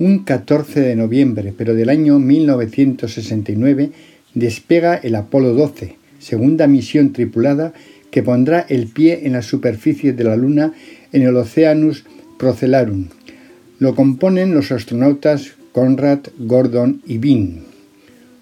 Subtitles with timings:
[0.00, 3.90] Un 14 de noviembre, pero del año 1969,
[4.32, 7.72] despega el Apolo 12, segunda misión tripulada
[8.12, 10.72] que pondrá el pie en la superficie de la Luna
[11.12, 12.04] en el Oceanus
[12.38, 13.08] Procellarum.
[13.80, 17.62] Lo componen los astronautas Conrad, Gordon y Bean.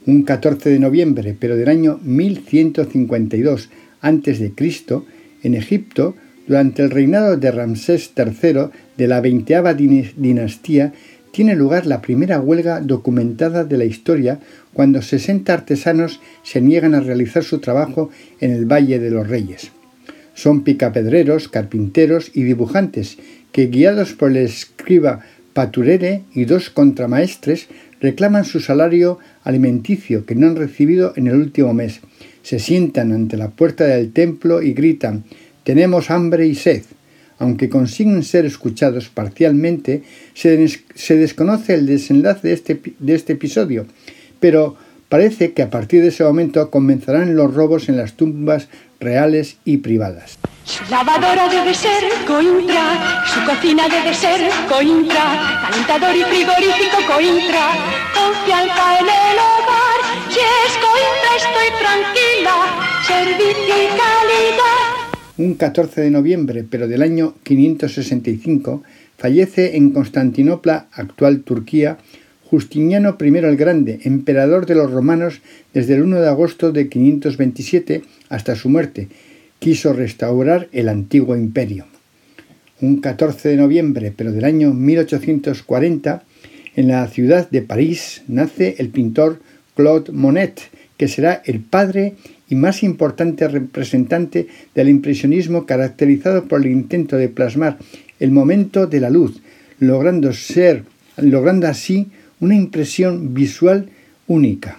[0.04, 3.70] Un 14 de noviembre, pero del año 1152
[4.02, 4.52] a.C.,
[5.42, 6.14] en Egipto,
[6.46, 10.92] durante el reinado de Ramsés III de la veinteava dinastía,
[11.36, 14.40] tiene lugar la primera huelga documentada de la historia
[14.72, 18.08] cuando 60 artesanos se niegan a realizar su trabajo
[18.40, 19.70] en el Valle de los Reyes.
[20.32, 23.18] Son picapedreros, carpinteros y dibujantes
[23.52, 27.68] que, guiados por el escriba Paturere y dos contramaestres,
[28.00, 32.00] reclaman su salario alimenticio que no han recibido en el último mes.
[32.44, 35.24] Se sientan ante la puerta del templo y gritan
[35.64, 36.84] Tenemos hambre y sed
[37.38, 40.02] aunque consiguen ser escuchados parcialmente,
[40.34, 40.56] se,
[41.16, 43.86] desconoce el desenlace de este, de este episodio,
[44.40, 44.76] pero
[45.08, 48.68] parece que a partir de ese momento comenzarán los robos en las tumbas
[49.00, 50.38] reales y privadas.
[50.64, 57.70] Su lavadora debe ser Cointra, su cocina debe ser Cointra, calentador y frigorífico Cointra,
[65.38, 68.82] un 14 de noviembre, pero del año 565,
[69.18, 71.98] fallece en Constantinopla, actual Turquía,
[72.44, 75.40] Justiniano I el Grande, emperador de los romanos
[75.74, 79.08] desde el 1 de agosto de 527 hasta su muerte.
[79.58, 81.86] Quiso restaurar el antiguo imperio.
[82.80, 86.22] Un 14 de noviembre, pero del año 1840,
[86.76, 89.40] en la ciudad de París nace el pintor
[89.74, 90.60] Claude Monet,
[90.96, 92.14] que será el padre
[92.48, 97.78] y más importante representante del impresionismo caracterizado por el intento de plasmar
[98.20, 99.40] el momento de la luz,
[99.78, 100.84] logrando ser,
[101.16, 102.08] logrando así
[102.40, 103.88] una impresión visual
[104.26, 104.78] única.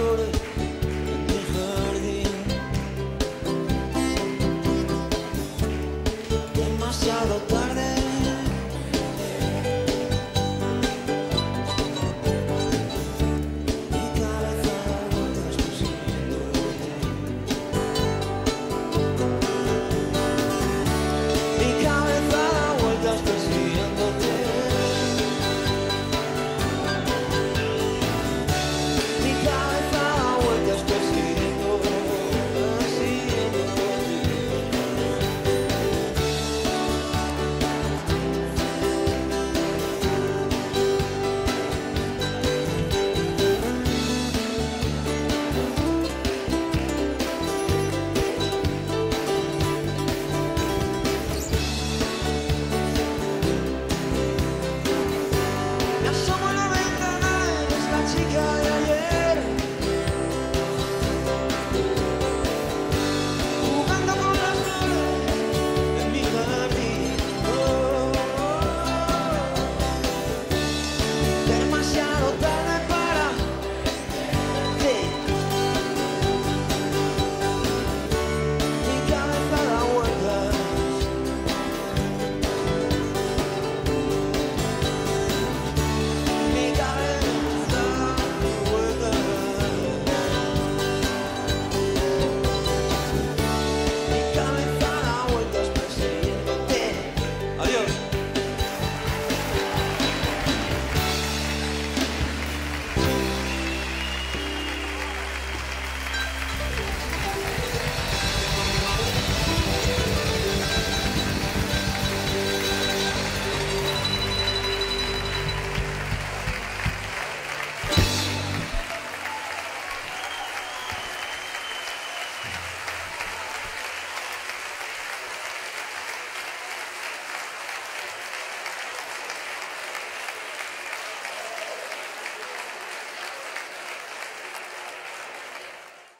[0.00, 0.39] go to